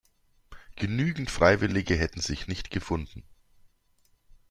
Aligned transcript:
Genügend 0.77 1.29
Freiwillige 1.29 1.95
hätten 1.95 2.21
sich 2.21 2.47
nicht 2.47 2.71
gefunden. 2.71 3.23